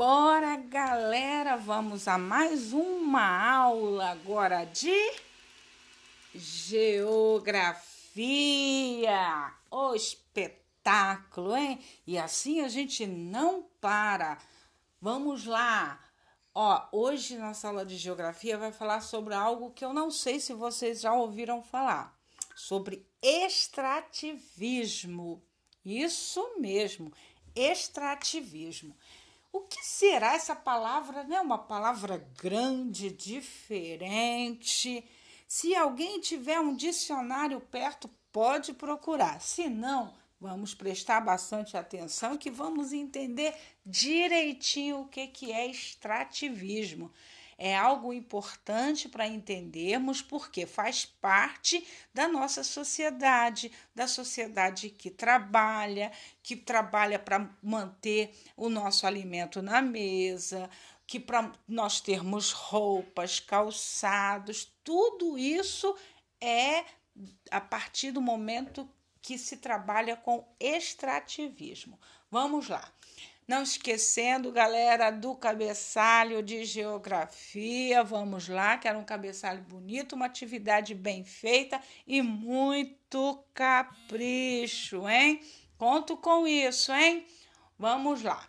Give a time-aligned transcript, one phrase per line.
[0.00, 5.12] Bora, galera, vamos a mais uma aula agora de
[6.34, 7.84] geografia.
[9.70, 11.78] O espetáculo, hein?
[12.06, 14.38] E assim a gente não para.
[15.02, 16.02] Vamos lá.
[16.54, 20.54] Ó, hoje nossa aula de geografia vai falar sobre algo que eu não sei se
[20.54, 22.18] vocês já ouviram falar,
[22.56, 25.44] sobre extrativismo.
[25.84, 27.12] Isso mesmo,
[27.54, 28.96] extrativismo.
[29.52, 31.24] O que será essa palavra?
[31.24, 31.40] Né?
[31.40, 35.04] Uma palavra grande, diferente.
[35.48, 39.40] Se alguém tiver um dicionário perto, pode procurar.
[39.40, 47.12] Se não, vamos prestar bastante atenção que vamos entender direitinho o que, que é extrativismo
[47.62, 56.10] é algo importante para entendermos porque faz parte da nossa sociedade, da sociedade que trabalha,
[56.42, 60.70] que trabalha para manter o nosso alimento na mesa,
[61.06, 65.94] que para nós termos roupas, calçados, tudo isso
[66.40, 66.86] é
[67.50, 68.88] a partir do momento
[69.20, 72.00] que se trabalha com extrativismo.
[72.30, 72.90] Vamos lá.
[73.50, 78.04] Não esquecendo, galera, do cabeçalho de geografia.
[78.04, 85.40] Vamos lá, que era um cabeçalho bonito, uma atividade bem feita e muito capricho, hein?
[85.76, 87.26] Conto com isso, hein?
[87.76, 88.48] Vamos lá.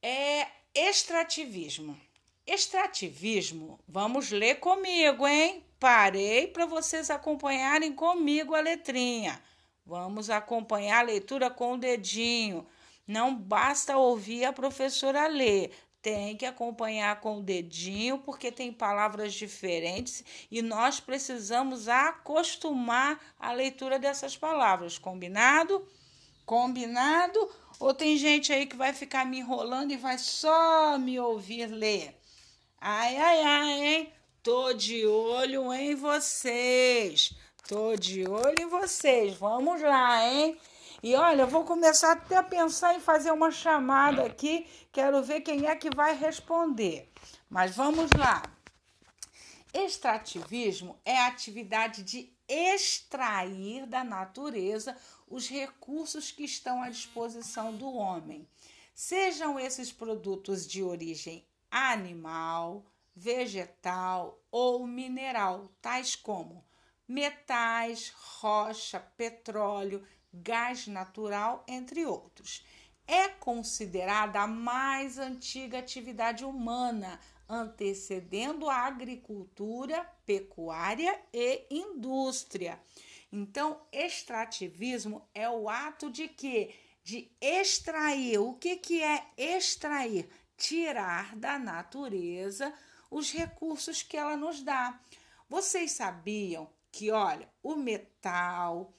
[0.00, 2.00] É extrativismo.
[2.46, 5.64] Extrativismo, vamos ler comigo, hein?
[5.80, 9.42] Parei para vocês acompanharem comigo a letrinha.
[9.84, 12.64] Vamos acompanhar a leitura com o dedinho.
[13.06, 15.72] Não basta ouvir a professora ler,
[16.06, 23.50] tem que acompanhar com o dedinho, porque tem palavras diferentes e nós precisamos acostumar a
[23.52, 24.98] leitura dessas palavras.
[24.98, 25.84] Combinado?
[26.44, 27.50] Combinado?
[27.80, 32.16] Ou tem gente aí que vai ficar me enrolando e vai só me ouvir ler?
[32.80, 34.12] Ai, ai, ai, hein?
[34.44, 37.34] Tô de olho em vocês.
[37.66, 39.34] Tô de olho em vocês.
[39.34, 40.56] Vamos lá, hein?
[41.02, 44.66] E olha, vou começar até a pensar em fazer uma chamada aqui.
[44.90, 47.10] Quero ver quem é que vai responder.
[47.48, 48.42] Mas vamos lá.
[49.72, 54.96] Extrativismo é a atividade de extrair da natureza
[55.28, 58.48] os recursos que estão à disposição do homem.
[58.94, 66.64] Sejam esses produtos de origem animal, vegetal ou mineral, tais como
[67.08, 70.04] metais, rocha, petróleo,
[70.42, 72.64] gás natural, entre outros.
[73.06, 82.80] É considerada a mais antiga atividade humana, antecedendo a agricultura, pecuária e indústria.
[83.30, 86.74] Então, extrativismo é o ato de que
[87.06, 88.38] de extrair.
[88.40, 90.28] O que, que é extrair?
[90.56, 92.74] Tirar da natureza
[93.08, 94.98] os recursos que ela nos dá.
[95.48, 98.92] Vocês sabiam que, olha, o metal,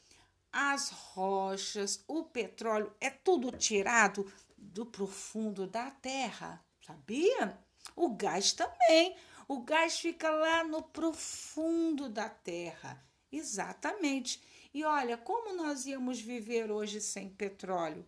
[0.52, 7.58] as rochas, o petróleo, é tudo tirado do profundo da terra, sabia?
[7.96, 9.16] O gás também.
[9.48, 13.02] O gás fica lá no profundo da terra.
[13.32, 14.42] Exatamente.
[14.74, 18.06] E olha, como nós íamos viver hoje sem petróleo?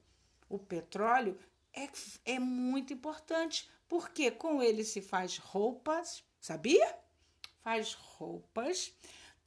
[0.49, 1.37] O petróleo
[1.73, 1.89] é,
[2.25, 6.97] é muito importante, porque com ele se faz roupas, sabia?
[7.61, 8.93] Faz roupas,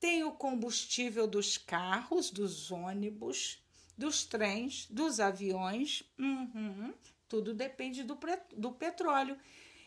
[0.02, 3.64] tem o combustível dos carros, dos ônibus,
[3.96, 6.02] dos trens, dos aviões.
[6.18, 6.92] Uhum,
[7.28, 8.18] tudo depende do,
[8.56, 9.38] do petróleo.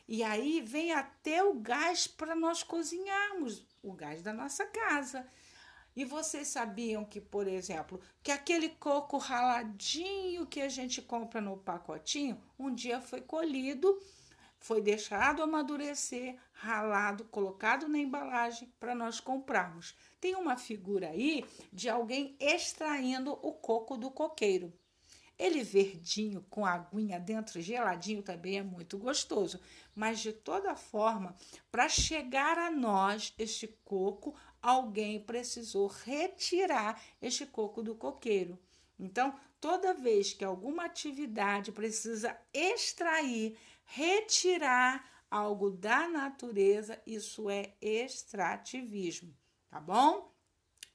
[0.08, 5.28] E aí vem até o gás para nós cozinharmos, o gás da nossa casa.
[5.94, 11.58] E vocês sabiam que, por exemplo, que aquele coco raladinho que a gente compra no
[11.58, 14.00] pacotinho, um dia foi colhido
[14.66, 19.96] foi deixado amadurecer, ralado, colocado na embalagem para nós comprarmos.
[20.20, 24.74] Tem uma figura aí de alguém extraindo o coco do coqueiro.
[25.38, 29.62] Ele verdinho, com aguinha dentro, geladinho, também é muito gostoso.
[29.94, 31.36] Mas, de toda forma,
[31.70, 38.58] para chegar a nós este coco, alguém precisou retirar este coco do coqueiro.
[38.98, 49.34] Então, toda vez que alguma atividade precisa extrair retirar algo da natureza, isso é extrativismo,
[49.70, 50.34] tá bom?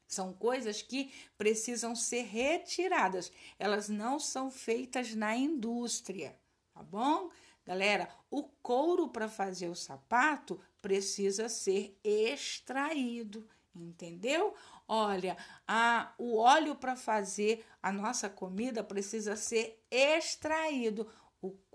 [0.07, 6.37] São coisas que precisam ser retiradas, elas não são feitas na indústria,
[6.75, 7.31] tá bom?
[7.65, 14.55] Galera, o couro para fazer o sapato precisa ser extraído, entendeu?
[14.89, 15.37] Olha,
[15.69, 21.09] a, o óleo para fazer a nossa comida precisa ser extraído.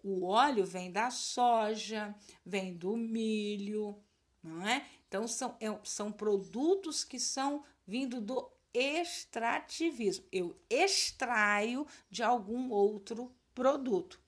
[0.06, 2.16] O, óleo vem da soja,
[2.46, 3.98] vem do milho,
[4.44, 4.86] não é?
[5.08, 10.26] Então, são, é, são produtos que são vindo do extrativismo.
[10.32, 14.20] Eu extraio de algum outro produto,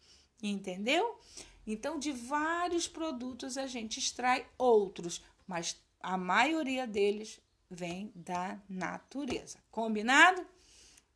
[0.41, 1.19] entendeu?
[1.65, 7.39] Então, de vários produtos a gente extrai outros, mas a maioria deles
[7.69, 9.59] vem da natureza.
[9.69, 10.43] Combinado?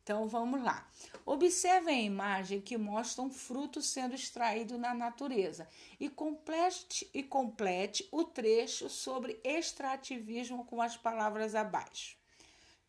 [0.02, 0.86] Então vamos lá.
[1.24, 5.68] Observe a imagem que mostra um fruto sendo extraído na natureza
[6.00, 12.16] e complete, e complete o trecho sobre extrativismo com as palavras abaixo.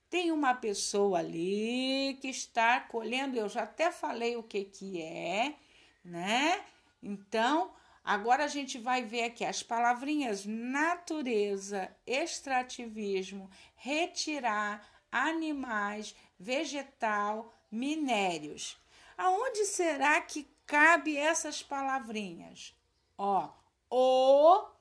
[0.09, 5.55] Tem uma pessoa ali que está colhendo, eu já até falei o que, que é,
[6.03, 6.63] né?
[7.01, 7.71] Então,
[8.03, 16.13] Agora a gente vai ver aqui as palavrinhas natureza, extrativismo, retirar, animais,
[16.43, 18.77] vegetal, minérios.
[19.17, 22.75] Aonde será que cabe essas palavrinhas?
[23.17, 23.49] Ó,
[23.89, 24.73] o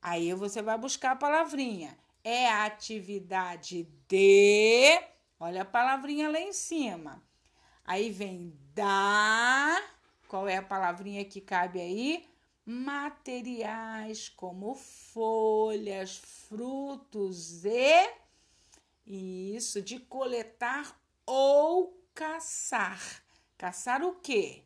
[0.00, 1.98] Aí você vai buscar a palavrinha.
[2.22, 5.00] É a atividade de.
[5.40, 7.22] Olha a palavrinha lá em cima.
[7.84, 9.82] Aí vem da
[10.28, 12.28] qual é a palavrinha que cabe aí?
[12.66, 18.10] Materiais como folhas, frutos e
[19.08, 23.00] isso de coletar ou caçar.
[23.56, 24.62] Caçar o quê?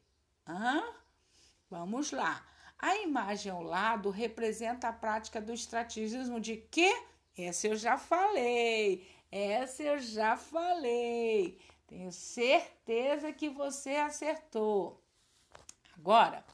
[0.47, 0.83] Hã?
[1.71, 2.45] Vamos lá.
[2.79, 6.93] A imagem ao lado representa a prática do extrativismo de quê?
[7.39, 9.07] Essa eu já falei.
[9.31, 11.61] Essa eu já falei.
[11.87, 15.01] Tenho certeza que você acertou.
[15.97, 16.45] Agora,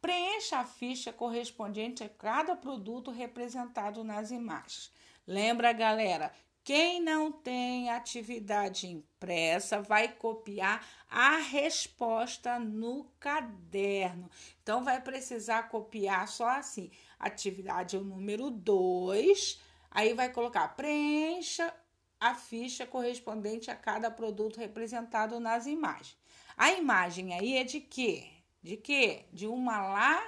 [0.00, 4.92] preencha a ficha correspondente a cada produto representado nas imagens.
[5.26, 6.30] Lembra, galera,
[6.64, 14.30] quem não tem atividade impressa vai copiar a resposta no caderno.
[14.62, 16.90] Então, vai precisar copiar só assim.
[17.18, 19.60] Atividade o número 2.
[19.90, 21.72] Aí vai colocar preencha
[22.18, 26.16] a ficha correspondente a cada produto representado nas imagens.
[26.56, 28.26] A imagem aí é de quê?
[28.62, 29.26] De quê?
[29.30, 30.18] De uma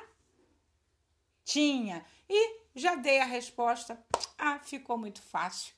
[1.46, 2.04] latinha.
[2.28, 3.98] E já dei a resposta.
[4.36, 5.75] Ah, ficou muito fácil.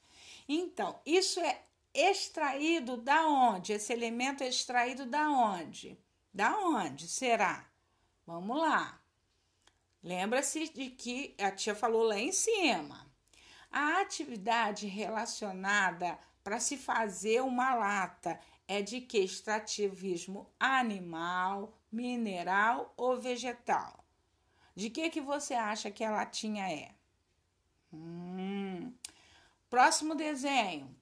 [0.48, 1.62] Então, isso é
[1.92, 3.74] extraído da onde?
[3.74, 5.98] Esse elemento é extraído da onde?
[6.32, 7.68] Da onde será?
[8.26, 8.98] Vamos lá.
[10.02, 13.06] Lembra-se de que a tia falou lá em cima.
[13.70, 23.20] A atividade relacionada para se fazer uma lata é de que extrativismo animal, mineral ou
[23.20, 24.04] vegetal?
[24.74, 26.94] De que que você acha que a latinha é?
[27.92, 28.92] Hum.
[29.68, 30.94] Próximo desenho.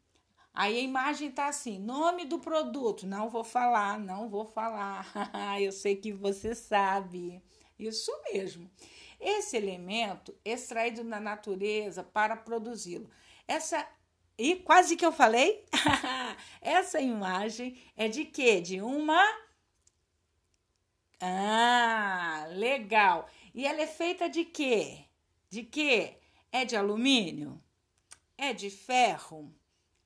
[0.53, 3.07] Aí a imagem tá assim: nome do produto.
[3.07, 5.07] Não vou falar, não vou falar.
[5.61, 7.43] Eu sei que você sabe.
[7.79, 8.71] Isso mesmo.
[9.21, 13.11] Esse elemento extraído na natureza para produzi-lo.
[13.47, 13.87] Essa
[14.39, 15.65] e quase que eu falei.
[16.61, 18.61] Essa imagem é de quê?
[18.61, 19.23] De uma
[21.21, 23.29] ah, legal.
[23.55, 25.05] E ela é feita de quê?
[25.49, 26.19] De quê?
[26.53, 27.63] É de alumínio?
[28.39, 29.55] É de ferro?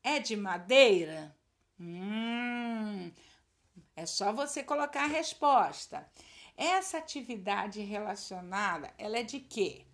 [0.02, 1.36] É de madeira?
[1.78, 3.10] Hum,
[3.96, 6.08] é só você colocar a resposta.
[6.56, 9.86] Essa atividade relacionada, ela é de quê?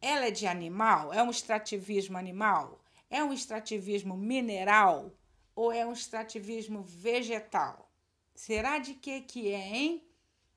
[0.00, 1.12] Ela é de animal?
[1.12, 2.80] É um extrativismo animal?
[3.10, 5.12] É um extrativismo mineral?
[5.54, 7.90] Ou é um extrativismo vegetal?
[8.34, 10.04] Será de que que é, hein?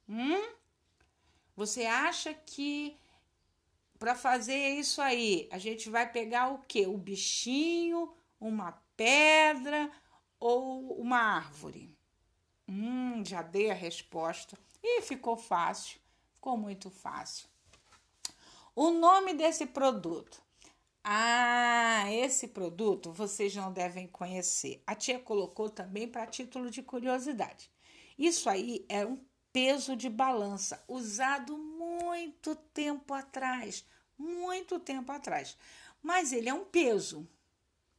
[0.07, 0.53] Hum?
[1.55, 2.97] Você acha que
[4.03, 6.85] para fazer isso aí, a gente vai pegar o que?
[6.85, 9.89] O bichinho, uma pedra
[10.37, 11.97] ou uma árvore?
[12.67, 14.59] Hum, já dei a resposta.
[14.83, 16.01] E ficou fácil,
[16.33, 17.47] ficou muito fácil.
[18.75, 20.43] O nome desse produto.
[21.01, 24.83] Ah, esse produto vocês não devem conhecer.
[24.85, 27.71] A tia colocou também para título de curiosidade.
[28.19, 29.17] Isso aí é um
[29.53, 33.85] peso de balança, usado muito tempo atrás,
[34.17, 35.57] muito tempo atrás.
[36.01, 37.27] Mas ele é um peso,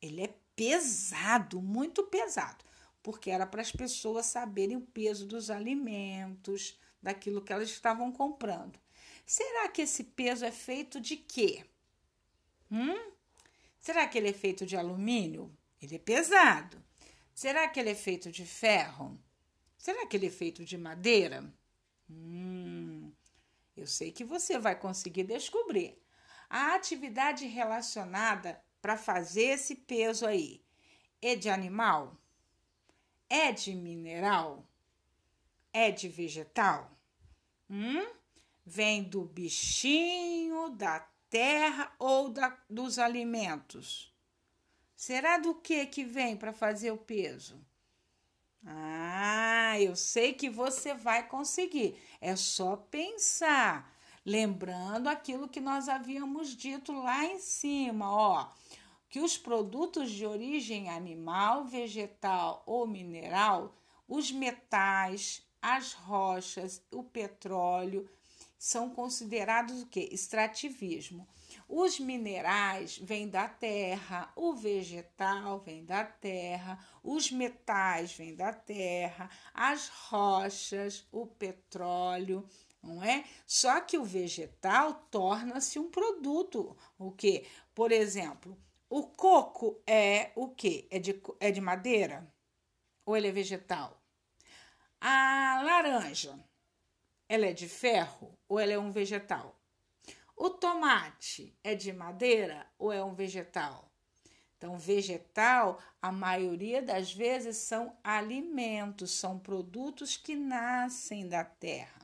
[0.00, 2.64] ele é pesado, muito pesado,
[3.02, 8.78] porque era para as pessoas saberem o peso dos alimentos, daquilo que elas estavam comprando.
[9.26, 11.64] Será que esse peso é feito de quê?
[12.70, 13.12] Hum?
[13.78, 15.54] Será que ele é feito de alumínio?
[15.80, 16.82] Ele é pesado.
[17.34, 19.18] Será que ele é feito de ferro?
[19.76, 21.44] Será que ele é feito de madeira?
[22.08, 23.12] Hum,
[23.76, 25.98] eu sei que você vai conseguir descobrir.
[26.48, 30.62] A atividade relacionada para fazer esse peso aí
[31.20, 32.16] é de animal?
[33.28, 34.68] É de mineral?
[35.72, 36.90] É de vegetal?
[37.68, 38.06] Hum?
[38.64, 44.14] Vem do bichinho, da terra ou da, dos alimentos?
[44.94, 47.60] Será do que que vem para fazer o peso?
[48.66, 52.00] Ah, eu sei que você vai conseguir.
[52.20, 53.93] É só pensar,
[54.24, 58.48] lembrando aquilo que nós havíamos dito lá em cima, ó,
[59.08, 63.74] que os produtos de origem animal, vegetal ou mineral,
[64.08, 68.08] os metais, as rochas, o petróleo
[68.58, 70.00] são considerados o que?
[70.00, 71.28] Extrativismo.
[71.68, 79.30] Os minerais vêm da terra, o vegetal vem da terra, os metais vêm da terra,
[79.52, 82.48] as rochas, o petróleo,
[82.84, 83.24] não é?
[83.46, 87.46] Só que o vegetal torna-se um produto, o que?
[87.74, 88.56] Por exemplo,
[88.88, 90.86] o coco é o que?
[90.90, 92.32] É de, é de madeira?
[93.06, 94.00] Ou ele é vegetal?
[95.00, 96.38] A laranja,
[97.28, 99.58] ela é de ferro ou ela é um vegetal?
[100.36, 103.90] O tomate é de madeira ou é um vegetal?
[104.56, 112.00] Então, vegetal, a maioria das vezes são alimentos, são produtos que nascem da terra.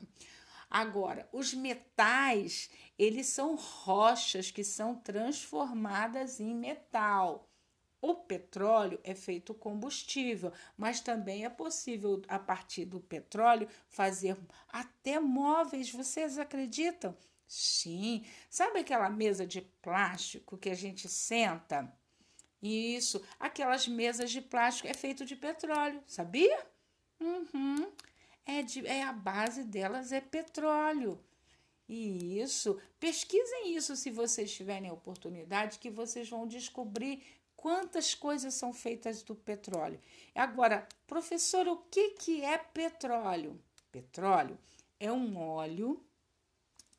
[0.71, 7.51] Agora, os metais, eles são rochas que são transformadas em metal.
[8.01, 15.19] O petróleo é feito combustível, mas também é possível, a partir do petróleo, fazer até
[15.19, 15.91] móveis.
[15.91, 17.17] Vocês acreditam?
[17.47, 18.25] Sim.
[18.49, 21.93] Sabe aquela mesa de plástico que a gente senta?
[22.63, 26.67] Isso, aquelas mesas de plástico é feito de petróleo, sabia?
[27.19, 27.91] Uhum.
[28.51, 31.21] É, de, é a base delas é petróleo.
[31.89, 37.23] E isso, pesquisem isso se vocês tiverem oportunidade, que vocês vão descobrir
[37.57, 40.01] quantas coisas são feitas do petróleo.
[40.35, 43.61] Agora, professor, o que, que é petróleo?
[43.93, 44.59] Petróleo
[44.99, 46.03] é um óleo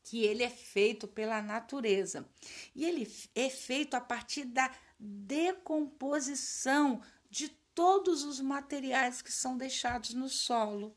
[0.04, 2.28] que ele é feito pela natureza.
[2.76, 10.14] E ele é feito a partir da decomposição de todos os materiais que são deixados
[10.14, 10.96] no solo.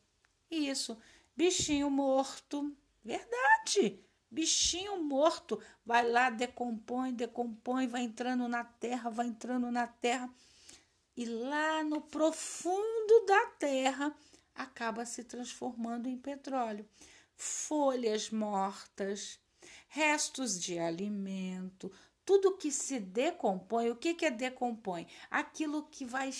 [0.51, 0.99] Isso,
[1.37, 4.01] bichinho morto, verdade.
[4.31, 10.29] Bichinho morto vai lá, decompõe, decompõe, vai entrando na terra, vai entrando na terra.
[11.17, 14.15] E lá no profundo da terra
[14.55, 16.89] acaba se transformando em petróleo
[17.37, 19.39] folhas mortas,
[19.89, 21.91] restos de alimento,
[22.25, 23.91] tudo que se decompõe.
[23.91, 25.07] O que, que é decompõe?
[25.31, 26.31] Aquilo que vai.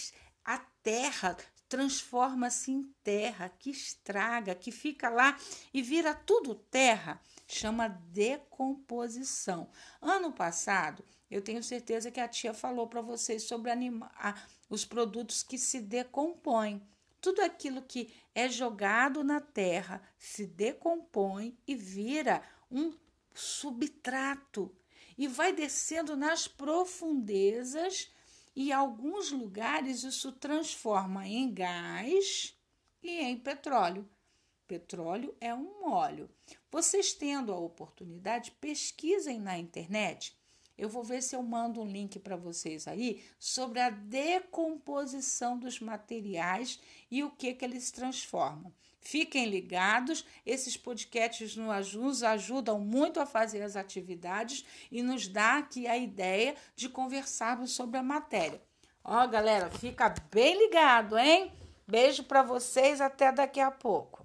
[0.45, 1.37] A terra
[1.75, 5.37] transforma-se em terra, que estraga, que fica lá
[5.73, 7.21] e vira tudo terra.
[7.49, 9.69] Chama decomposição.
[10.01, 14.09] Ano passado, eu tenho certeza que a tia falou para vocês sobre anima
[14.71, 16.81] os produtos que se decompõem.
[17.21, 22.41] Tudo aquilo que é jogado na terra se decompõe e vira
[22.71, 22.95] um
[23.35, 24.73] subtrato
[25.19, 28.14] e vai descendo nas profundezas
[28.55, 32.57] e alguns lugares isso transforma em gás
[33.03, 34.09] e em petróleo.
[34.67, 36.31] Petróleo é um óleo.
[36.71, 40.37] Vocês tendo a oportunidade, pesquisem na internet
[40.77, 45.79] eu vou ver se eu mando um link para vocês aí sobre a decomposição dos
[45.79, 46.81] materiais
[47.11, 48.73] e o que, que eles transformam.
[49.07, 55.87] Fiquem ligados, esses podcasts nos ajudam muito a fazer as atividades e nos dá aqui
[55.87, 58.63] a ideia de conversarmos sobre a matéria.
[59.05, 61.53] Ó, galera, fica bem ligado, hein?
[61.87, 64.25] Beijo para vocês, até daqui a pouco.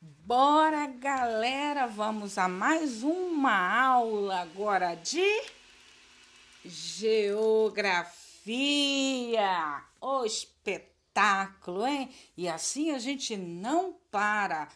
[0.00, 5.42] Bora, galera, vamos a mais uma aula agora de
[6.64, 7.84] geografia.
[10.00, 10.97] O espetáculo,
[11.86, 12.10] hein?
[12.36, 14.68] E assim a gente não para.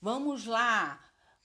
[0.00, 1.04] Vamos lá.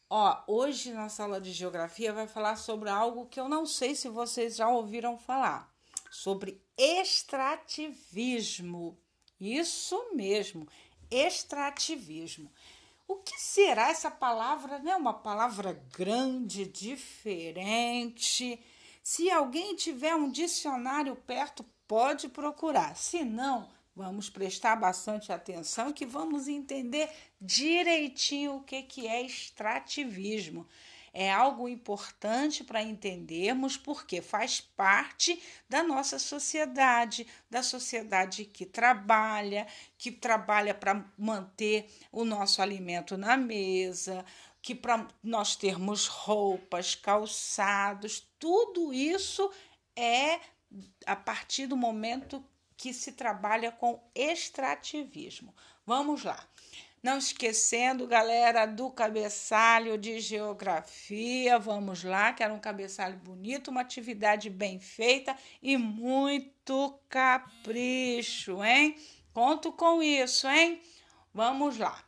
[0.10, 4.08] Ó, hoje na sala de geografia vai falar sobre algo que eu não sei se
[4.10, 5.74] vocês já ouviram falar,
[6.12, 8.96] sobre extrativismo.
[9.40, 10.68] Isso mesmo,
[11.10, 12.52] extrativismo.
[13.08, 14.80] O que será essa palavra?
[14.80, 14.96] Né?
[14.96, 18.60] Uma palavra grande, diferente.
[19.02, 22.96] Se alguém tiver um dicionário perto, pode procurar.
[22.96, 27.10] Se não, vamos prestar bastante atenção que vamos entender
[27.40, 30.68] direitinho o que, que é extrativismo.
[31.16, 39.68] É algo importante para entendermos porque faz parte da nossa sociedade, da sociedade que trabalha,
[39.96, 44.26] que trabalha para manter o nosso alimento na mesa,
[44.60, 49.52] que para nós termos roupas, calçados, tudo isso
[49.96, 50.40] é
[51.06, 52.44] a partir do momento
[52.78, 55.54] que se trabalha com extrativismo.
[55.86, 56.48] Vamos lá.
[57.04, 61.60] Não esquecendo, galera, do cabeçalho de geografia.
[61.60, 68.96] Vamos lá, que era um cabeçalho bonito, uma atividade bem feita e muito capricho, hein?
[69.34, 70.82] Conto com isso, hein?
[71.34, 72.02] Vamos lá.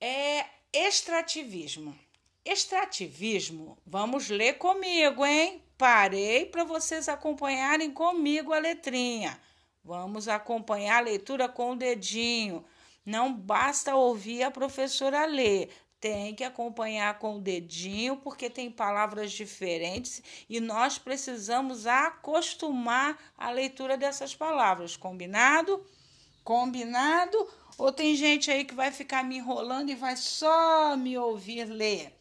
[0.00, 1.96] É extrativismo.
[2.44, 5.62] Extrativismo, vamos ler comigo, hein?
[5.78, 9.40] Parei para vocês acompanharem comigo a letrinha.
[9.84, 12.64] Vamos acompanhar a leitura com o dedinho.
[13.06, 15.70] Não basta ouvir a professora ler,
[16.00, 23.52] tem que acompanhar com o dedinho, porque tem palavras diferentes e nós precisamos acostumar a
[23.52, 24.96] leitura dessas palavras.
[24.96, 25.86] Combinado?
[26.42, 27.48] Combinado?
[27.78, 32.12] Ou tem gente aí que vai ficar me enrolando e vai só me ouvir ler?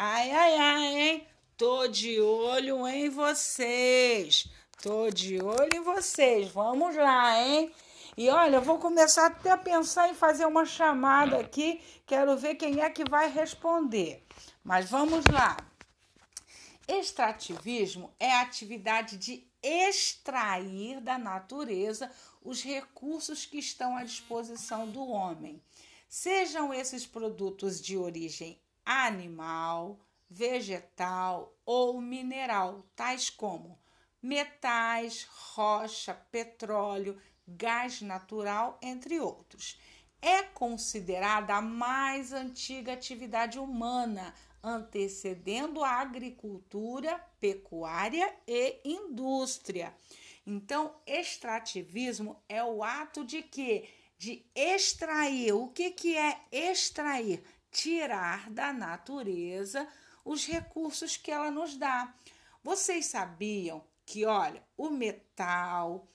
[0.00, 1.26] Ai, ai, ai, hein?
[1.56, 4.48] Tô de olho em vocês.
[4.80, 6.46] Tô de olho em vocês.
[6.52, 7.74] Vamos lá, hein?
[8.16, 11.82] E olha, eu vou começar até a pensar em fazer uma chamada aqui.
[12.06, 14.24] Quero ver quem é que vai responder.
[14.62, 15.56] Mas vamos lá.
[16.86, 22.08] Extrativismo é a atividade de extrair da natureza
[22.40, 25.60] os recursos que estão à disposição do homem.
[26.08, 33.78] Sejam esses produtos de origem animal, vegetal ou mineral, tais como
[34.22, 39.78] metais, rocha, petróleo, gás natural, entre outros.
[40.22, 49.94] É considerada a mais antiga atividade humana, antecedendo a agricultura, pecuária e indústria.
[50.46, 53.86] Então, extrativismo é o ato de que
[54.18, 55.52] de extrair.
[55.52, 57.44] O que, que é extrair?
[57.70, 59.86] Tirar da natureza
[60.24, 62.14] os recursos que ela nos dá.
[62.62, 66.06] Vocês sabiam que, olha, o metal,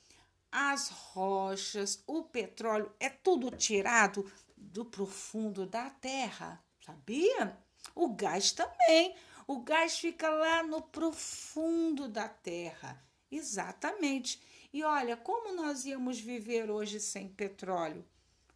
[0.50, 7.58] as rochas, o petróleo, é tudo tirado do profundo da terra, sabia?
[7.94, 9.14] O gás também.
[9.46, 13.02] O gás fica lá no profundo da terra.
[13.30, 14.40] Exatamente.
[14.72, 18.04] E olha, como nós íamos viver hoje sem petróleo?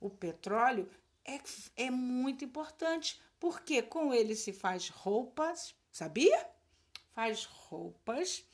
[0.01, 0.88] O petróleo
[1.29, 1.41] é,
[1.85, 6.49] é muito importante, porque com ele se faz roupas, sabia?
[7.12, 8.45] Faz roupas,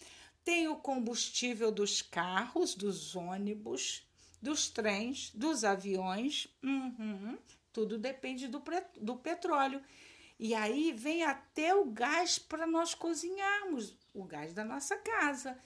[0.42, 4.06] tem o combustível dos carros, dos ônibus,
[4.42, 6.48] dos trens, dos aviões.
[6.62, 7.38] Uhum,
[7.72, 8.62] tudo depende do,
[9.00, 9.82] do petróleo.
[10.38, 15.58] E aí vem até o gás para nós cozinharmos, o gás da nossa casa.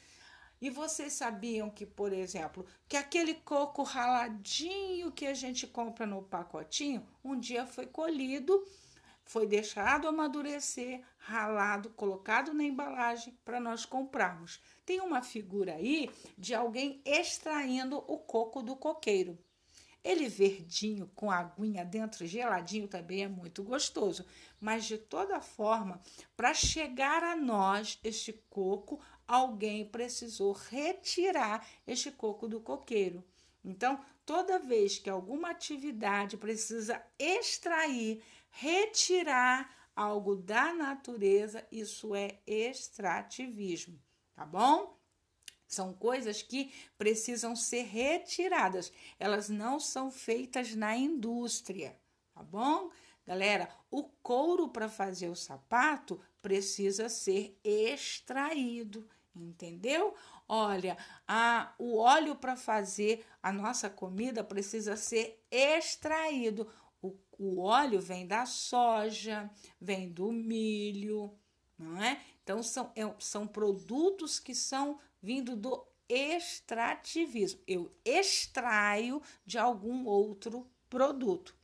[0.61, 6.23] E vocês sabiam que, por exemplo, que aquele coco raladinho que a gente compra no
[6.23, 8.65] pacotinho, um dia foi colhido
[9.29, 14.59] foi deixado amadurecer, ralado, colocado na embalagem para nós comprarmos.
[14.87, 19.39] Tem uma figura aí de alguém extraindo o coco do coqueiro.
[20.03, 24.25] Ele verdinho, com aguinha dentro, geladinho, também é muito gostoso.
[24.59, 26.01] Mas, de toda forma,
[26.35, 33.23] para chegar a nós este coco, alguém precisou retirar este coco do coqueiro.
[33.63, 44.01] Então, toda vez que alguma atividade precisa extrair retirar algo da natureza, isso é extrativismo,
[44.35, 44.97] tá bom?
[45.67, 51.99] São coisas que precisam ser retiradas, elas não são feitas na indústria,
[52.33, 52.91] tá bom?
[53.27, 59.07] Galera, o couro para fazer o sapato precisa ser extraído,
[59.43, 60.15] entendeu?
[60.49, 60.97] Olha,
[61.27, 66.71] a, o óleo para fazer a nossa comida precisa ser extraído.
[67.03, 71.33] O, o óleo vem da soja, vem do milho,
[71.79, 72.21] não é?
[72.43, 77.61] Então, são, é, são produtos que são vindo do extrativismo.
[77.67, 81.55] Eu extraio de algum outro produto,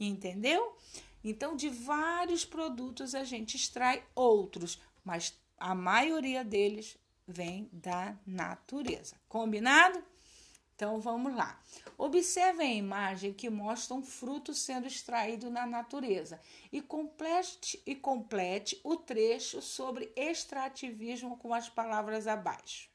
[0.00, 0.76] entendeu?
[1.22, 6.98] Então, de vários produtos a gente extrai outros, mas a maioria deles
[7.32, 9.16] vem da natureza.
[9.28, 10.02] Combinado?
[10.74, 11.60] Então vamos lá.
[11.96, 16.40] Observe a imagem que mostra um fruto sendo extraído na natureza
[16.72, 22.90] e complete, e complete o trecho sobre extrativismo com as palavras abaixo.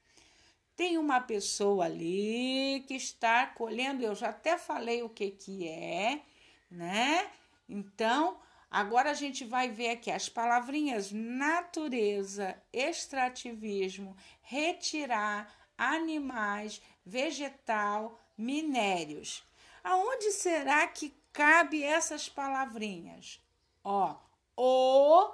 [0.76, 6.22] Tem uma pessoa ali que está colhendo, eu já até falei o que, que é,
[6.70, 7.32] né?
[7.70, 8.38] Então,
[8.70, 19.44] agora a gente vai ver aqui as palavrinhas natureza, extrativismo, retirar, animais, vegetal, minérios.
[19.84, 23.42] Aonde será que cabe essas palavrinhas?
[23.84, 24.16] Ó,
[24.56, 25.32] o.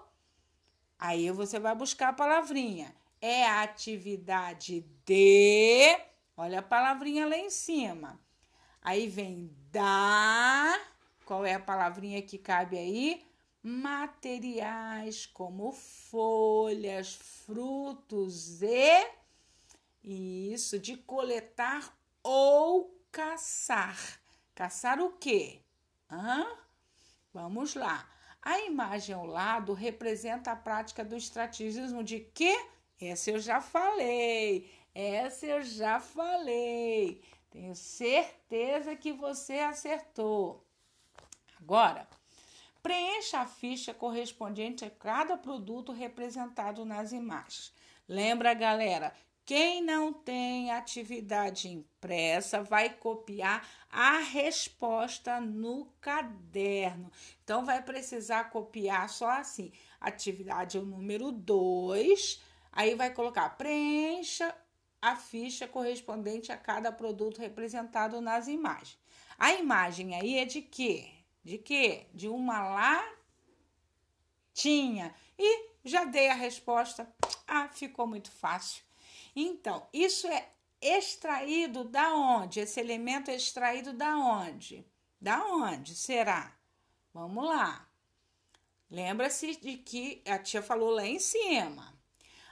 [0.99, 2.93] Aí você vai buscar a palavrinha
[3.23, 5.97] é a atividade de.
[6.35, 8.19] Olha a palavrinha lá em cima.
[8.81, 10.77] Aí vem da.
[11.25, 13.25] Qual é a palavrinha que cabe aí?
[13.61, 19.07] Materiais como folhas, frutos e.
[20.03, 24.19] Isso, de coletar ou caçar.
[24.53, 25.61] Caçar o quê?
[26.11, 26.45] Hã?
[27.33, 28.07] Vamos lá.
[28.41, 32.53] A imagem ao lado representa a prática do extrativismo de quê?
[32.99, 34.69] Essa eu já falei.
[34.93, 37.23] Essa eu já falei.
[37.49, 40.62] Tenho certeza que você acertou.
[41.63, 42.05] Agora,
[42.81, 47.73] preencha a ficha correspondente a cada produto representado nas imagens.
[48.05, 49.13] Lembra, galera,
[49.45, 57.09] quem não tem atividade impressa vai copiar a resposta no caderno.
[57.45, 59.71] Então, vai precisar copiar só assim:
[60.01, 62.41] atividade número 2,
[62.73, 64.53] aí vai colocar preencha
[65.01, 68.97] a ficha correspondente a cada produto representado nas imagens.
[69.39, 71.12] A imagem aí é de quê?
[71.43, 72.07] De quê?
[72.13, 73.09] De uma
[74.53, 75.13] latinha.
[75.37, 77.13] E já dei a resposta.
[77.47, 78.83] Ah, ficou muito fácil.
[79.35, 80.49] Então, isso é
[80.81, 82.59] extraído da onde?
[82.59, 84.85] Esse elemento é extraído da onde?
[85.19, 86.55] Da onde será?
[87.13, 87.87] Vamos lá.
[88.89, 91.93] Lembra-se de que a tia falou lá em cima.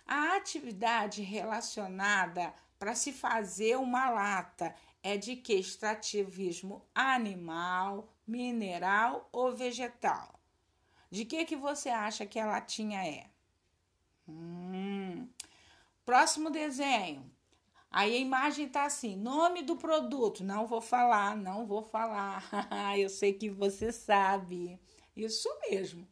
[0.05, 9.55] A atividade relacionada para se fazer uma lata é de que extrativismo animal, mineral ou
[9.55, 10.39] vegetal?
[11.09, 13.29] De que que você acha que a latinha é?
[14.27, 15.27] Hum,
[16.05, 17.31] Próximo desenho.
[17.89, 20.43] Aí a imagem tá assim: nome do produto.
[20.43, 22.43] Não vou falar, não vou falar.
[22.97, 24.79] Eu sei que você sabe.
[25.15, 26.07] Isso mesmo.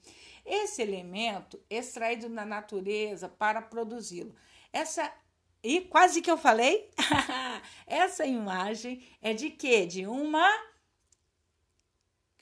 [0.46, 4.36] Esse elemento extraído na natureza para produzi-lo.
[4.72, 5.12] Essa
[5.64, 6.90] e quase que eu falei.
[7.86, 9.86] Essa imagem é de quê?
[9.86, 10.48] De uma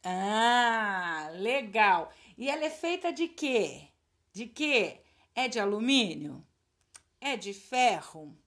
[0.03, 2.11] Ah, legal.
[2.37, 3.87] E ela é feita de quê?
[4.31, 5.01] De quê?
[5.35, 6.45] É de alumínio?
[7.19, 8.37] É de ferro?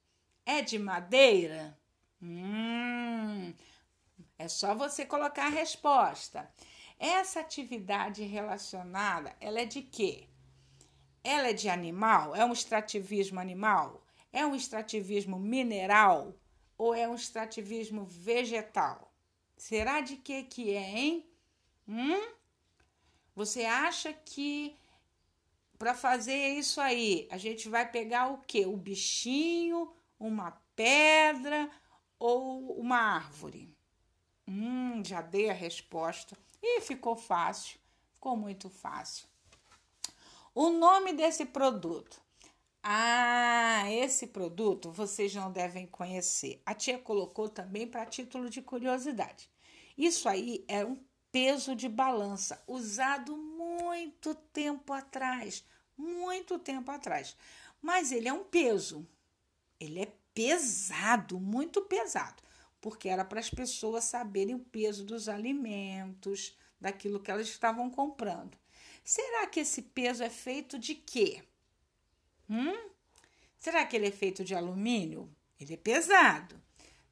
[0.47, 1.79] É de madeira?
[2.23, 3.55] Hum,
[4.39, 6.51] é só você colocar a resposta.
[6.99, 10.29] Essa atividade relacionada, ela é de quê?
[11.25, 12.35] Ela é de animal?
[12.35, 14.03] É um extrativismo animal?
[14.33, 16.35] É um extrativismo mineral?
[16.79, 19.13] Ou é um extrativismo vegetal?
[19.57, 21.31] Será de que que é, hein?
[21.87, 22.33] Hum?
[23.35, 24.77] Você acha que
[25.81, 28.67] para fazer isso aí, a gente vai pegar o que?
[28.67, 31.71] O bichinho, uma pedra
[32.19, 33.75] ou uma árvore?
[34.47, 36.37] Hum, já dei a resposta.
[36.63, 37.81] E ficou fácil,
[38.13, 39.27] ficou muito fácil.
[40.55, 42.21] O nome desse produto.
[42.83, 46.63] Ah, esse produto vocês não devem conhecer.
[46.65, 49.51] A tia colocou também para título de curiosidade.
[49.97, 50.97] Isso aí é um
[51.31, 55.65] peso de balança, usado muito tempo atrás,
[55.97, 57.37] muito tempo atrás.
[57.83, 59.07] Mas ele é um peso.
[59.79, 62.43] Ele é pesado, muito pesado,
[62.81, 68.59] porque era para as pessoas saberem o peso dos alimentos, daquilo que elas estavam comprando.
[69.05, 71.43] Será que esse peso é feito de quê?
[72.51, 72.91] Hum?
[73.57, 75.33] Será que ele é feito de alumínio?
[75.61, 76.61] Ele é pesado.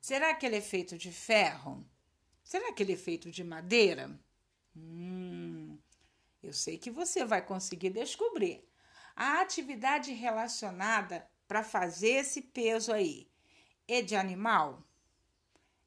[0.01, 1.87] Será que ele é feito de ferro?
[2.43, 4.19] Será que ele é feito de madeira?
[4.75, 5.79] Hum,
[6.43, 8.67] eu sei que você vai conseguir descobrir.
[9.15, 13.29] A atividade relacionada para fazer esse peso aí
[13.87, 14.83] é de animal?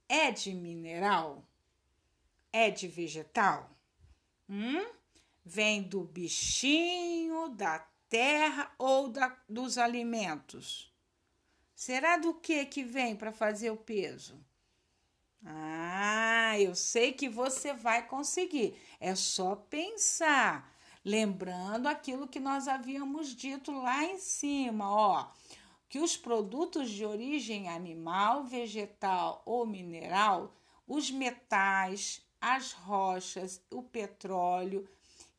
[0.08, 1.46] É de mineral?
[2.54, 3.76] É de vegetal?
[4.50, 4.86] Hum?
[5.44, 7.80] Vem do bichinho, da
[8.12, 10.94] terra ou da, dos alimentos?
[11.74, 14.38] Será do que que vem para fazer o peso?
[15.46, 18.76] Ah, eu sei que você vai conseguir.
[19.00, 20.70] É só pensar.
[21.04, 25.32] Lembrando aquilo que nós havíamos dito lá em cima, ó,
[25.90, 30.54] que os produtos de origem animal, vegetal ou mineral,
[30.86, 34.88] os metais, as rochas, o petróleo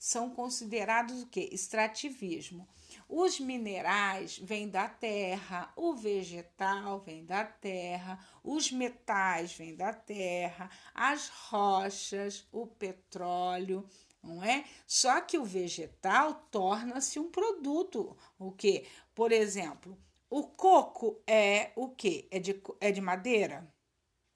[0.02, 1.48] são considerados o que?
[1.52, 2.68] Extrativismo.
[3.08, 10.68] Os minerais vêm da terra, o vegetal vem da terra, os metais vêm da terra,
[10.92, 13.88] as rochas, o petróleo,
[14.20, 14.64] não é?
[14.88, 18.88] Só que o vegetal torna-se um produto, o que?
[19.14, 19.96] Por exemplo,
[20.28, 22.26] o coco é o que?
[22.28, 23.72] É de, é de madeira?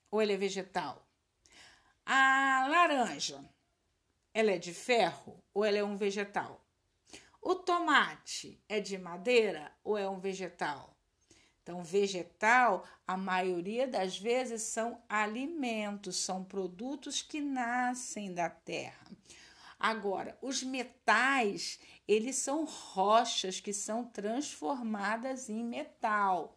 [0.09, 1.05] Ou ele é vegetal?
[2.05, 3.43] A laranja,
[4.37, 6.63] ela é de ferro ou ela é um vegetal?
[7.41, 10.95] O tomate é de madeira ou é um vegetal?
[11.63, 19.07] Então, vegetal, a maioria das vezes são alimentos, são produtos que nascem da terra.
[19.79, 26.56] Agora, os metais, eles são rochas que são transformadas em metal.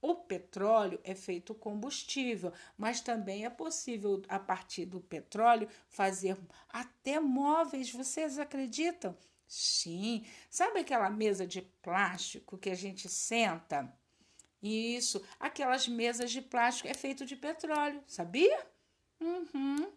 [0.00, 6.36] O petróleo é feito combustível, mas também é possível, a partir do petróleo, fazer
[6.68, 7.90] até móveis.
[7.90, 9.16] Vocês acreditam?
[9.46, 10.24] Sim.
[10.48, 13.92] Sabe aquela mesa de plástico que a gente senta?
[14.62, 18.66] Isso, aquelas mesas de plástico é feito de petróleo, sabia?
[19.20, 19.90] Uhum.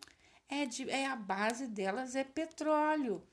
[0.48, 3.24] É, de, é a base delas é petróleo.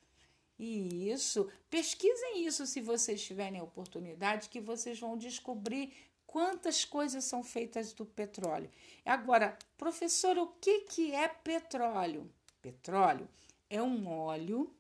[0.59, 5.95] E isso, pesquisem isso se vocês tiverem oportunidade, que vocês vão descobrir
[6.29, 8.71] quantas coisas são feitas do petróleo.
[9.05, 12.31] Agora, professor, o que, que é petróleo?
[12.61, 13.27] Petróleo
[13.71, 14.73] é um óleo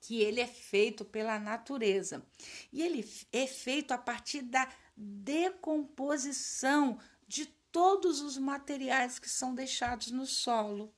[0.00, 2.26] que ele é feito pela natureza.
[2.72, 4.66] E ele é feito a partir da
[4.96, 10.90] decomposição de todos os materiais que são deixados no solo.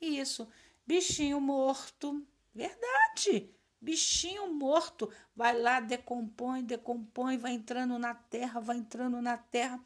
[0.00, 0.48] Isso,
[0.86, 3.54] bichinho morto, verdade.
[3.82, 9.82] Bichinho morto vai lá, decompõe, decompõe, vai entrando na terra, vai entrando na terra.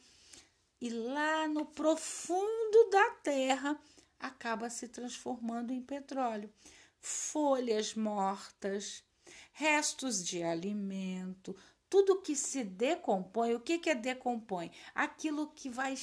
[0.79, 3.81] E lá no profundo da terra
[4.21, 6.53] acaba se transformando em petróleo.
[7.01, 9.03] Folhas mortas,
[9.51, 11.57] restos de alimento,
[11.89, 14.71] tudo que se decompõe, o que, que é decompõe?
[14.95, 15.95] Aquilo que vai.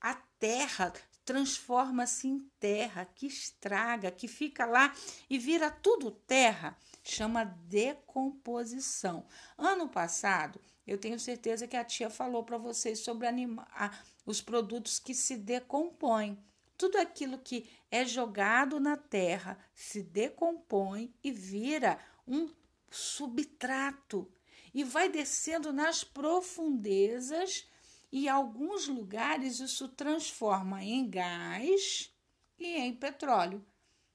[0.00, 0.92] A terra
[1.24, 4.94] transforma-se em terra, que estraga, que fica lá
[5.28, 6.76] e vira tudo terra,
[7.10, 9.26] chama decomposição.
[9.56, 13.66] Ano passado, eu tenho certeza que a tia falou para vocês sobre anima
[14.24, 16.38] os produtos que se decompõem.
[16.76, 22.50] Tudo aquilo que é jogado na terra se decompõe e vira um
[22.90, 24.30] subtrato
[24.72, 27.66] e vai descendo nas profundezas
[28.12, 32.14] e em alguns lugares isso transforma em gás
[32.58, 33.64] e em petróleo.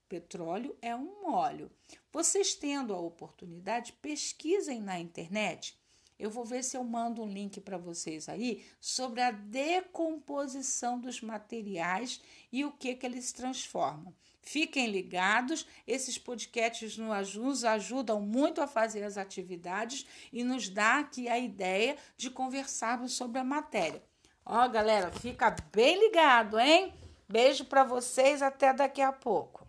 [0.07, 1.71] Petróleo é um óleo.
[2.11, 5.77] Vocês tendo a oportunidade, pesquisem na internet.
[6.19, 11.21] Eu vou ver se eu mando um link para vocês aí sobre a decomposição dos
[11.21, 14.13] materiais e o que, que eles transformam.
[14.41, 21.29] Fiquem ligados, esses podcasts nos ajudam muito a fazer as atividades e nos dá aqui
[21.29, 24.03] a ideia de conversarmos sobre a matéria.
[24.45, 26.93] Ó, galera, fica bem ligado, hein?
[27.27, 29.62] Beijo para vocês, até daqui a pouco.